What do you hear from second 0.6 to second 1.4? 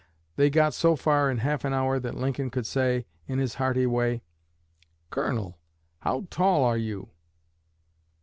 so far in